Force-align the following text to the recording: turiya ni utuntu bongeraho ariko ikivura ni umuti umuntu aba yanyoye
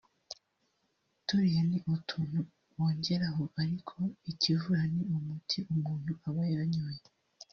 turiya 1.27 1.61
ni 1.69 1.77
utuntu 1.95 2.39
bongeraho 2.75 3.43
ariko 3.61 3.97
ikivura 4.31 4.83
ni 4.93 5.01
umuti 5.17 5.57
umuntu 5.73 6.11
aba 6.27 6.43
yanyoye 6.55 7.03